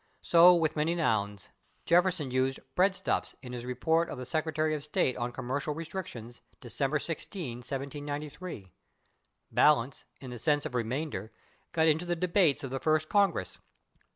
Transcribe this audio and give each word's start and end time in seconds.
So 0.23 0.55
with 0.55 0.75
many 0.75 0.95
nouns. 0.95 1.49
Jefferson 1.85 2.31
used 2.31 2.59
/breadstuffs/ 2.75 3.35
in 3.43 3.53
his 3.53 3.67
Report 3.67 4.09
of 4.09 4.17
the 4.17 4.25
Secretary 4.25 4.73
of 4.73 4.81
State 4.81 5.15
on 5.15 5.31
Commercial 5.31 5.75
Restrictions, 5.75 6.41
December 6.59 6.97
16, 6.97 7.57
1793. 7.57 8.71
/Balance/, 9.53 10.05
in 10.19 10.31
the 10.31 10.39
sense 10.39 10.65
of 10.65 10.73
remainder, 10.73 11.31
got 11.71 11.87
into 11.87 12.05
the 12.05 12.15
debates 12.15 12.63
of 12.63 12.71
the 12.71 12.79
First 12.79 13.09
Congress. 13.09 13.59